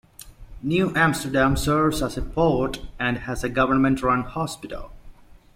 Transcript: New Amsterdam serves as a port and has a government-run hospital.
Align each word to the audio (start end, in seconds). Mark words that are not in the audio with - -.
New 0.63 0.91
Amsterdam 0.95 1.55
serves 1.55 2.01
as 2.01 2.17
a 2.17 2.23
port 2.23 2.81
and 2.97 3.19
has 3.19 3.43
a 3.43 3.49
government-run 3.49 4.23
hospital. 4.23 4.89